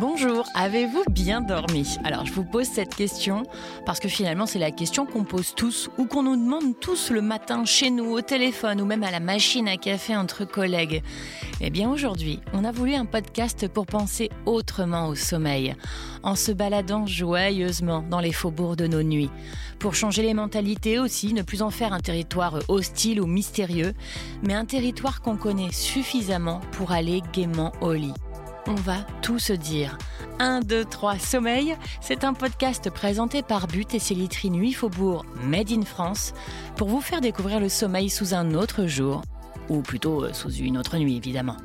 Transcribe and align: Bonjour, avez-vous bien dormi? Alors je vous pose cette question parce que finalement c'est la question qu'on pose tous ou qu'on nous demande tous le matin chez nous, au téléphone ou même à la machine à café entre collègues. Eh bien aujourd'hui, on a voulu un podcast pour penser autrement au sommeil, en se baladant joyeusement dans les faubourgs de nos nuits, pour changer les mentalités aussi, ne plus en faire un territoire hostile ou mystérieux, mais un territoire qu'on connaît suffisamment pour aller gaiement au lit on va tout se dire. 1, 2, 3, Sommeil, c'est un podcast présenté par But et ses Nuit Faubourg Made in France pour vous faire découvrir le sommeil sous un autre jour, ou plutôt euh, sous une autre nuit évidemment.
Bonjour, 0.00 0.48
avez-vous 0.54 1.02
bien 1.10 1.40
dormi? 1.40 1.96
Alors 2.04 2.24
je 2.24 2.32
vous 2.32 2.44
pose 2.44 2.66
cette 2.66 2.94
question 2.94 3.42
parce 3.84 3.98
que 3.98 4.08
finalement 4.08 4.46
c'est 4.46 4.60
la 4.60 4.70
question 4.70 5.06
qu'on 5.06 5.24
pose 5.24 5.56
tous 5.56 5.90
ou 5.98 6.06
qu'on 6.06 6.22
nous 6.22 6.36
demande 6.36 6.78
tous 6.78 7.10
le 7.10 7.20
matin 7.20 7.64
chez 7.64 7.90
nous, 7.90 8.12
au 8.12 8.20
téléphone 8.20 8.80
ou 8.80 8.84
même 8.84 9.02
à 9.02 9.10
la 9.10 9.18
machine 9.18 9.66
à 9.66 9.76
café 9.76 10.16
entre 10.16 10.44
collègues. 10.44 11.02
Eh 11.60 11.70
bien 11.70 11.90
aujourd'hui, 11.90 12.38
on 12.52 12.62
a 12.62 12.70
voulu 12.70 12.94
un 12.94 13.06
podcast 13.06 13.66
pour 13.66 13.86
penser 13.86 14.30
autrement 14.46 15.08
au 15.08 15.16
sommeil, 15.16 15.74
en 16.22 16.36
se 16.36 16.52
baladant 16.52 17.06
joyeusement 17.06 18.04
dans 18.08 18.20
les 18.20 18.32
faubourgs 18.32 18.76
de 18.76 18.86
nos 18.86 19.02
nuits, 19.02 19.30
pour 19.80 19.96
changer 19.96 20.22
les 20.22 20.34
mentalités 20.34 21.00
aussi, 21.00 21.32
ne 21.34 21.42
plus 21.42 21.62
en 21.62 21.70
faire 21.70 21.92
un 21.92 22.00
territoire 22.00 22.60
hostile 22.68 23.20
ou 23.20 23.26
mystérieux, 23.26 23.94
mais 24.44 24.54
un 24.54 24.64
territoire 24.64 25.22
qu'on 25.22 25.36
connaît 25.36 25.72
suffisamment 25.72 26.60
pour 26.70 26.92
aller 26.92 27.20
gaiement 27.32 27.72
au 27.80 27.94
lit 27.94 28.14
on 28.68 28.74
va 28.74 28.98
tout 29.22 29.38
se 29.38 29.52
dire. 29.52 29.96
1, 30.38 30.60
2, 30.60 30.84
3, 30.84 31.18
Sommeil, 31.18 31.76
c'est 32.00 32.22
un 32.22 32.34
podcast 32.34 32.90
présenté 32.90 33.42
par 33.42 33.66
But 33.66 33.94
et 33.94 33.98
ses 33.98 34.14
Nuit 34.44 34.72
Faubourg 34.72 35.24
Made 35.42 35.72
in 35.72 35.82
France 35.82 36.34
pour 36.76 36.88
vous 36.88 37.00
faire 37.00 37.20
découvrir 37.20 37.60
le 37.60 37.68
sommeil 37.68 38.10
sous 38.10 38.34
un 38.34 38.54
autre 38.54 38.86
jour, 38.86 39.22
ou 39.68 39.80
plutôt 39.80 40.22
euh, 40.22 40.32
sous 40.32 40.52
une 40.52 40.78
autre 40.78 40.98
nuit 40.98 41.16
évidemment. 41.16 41.56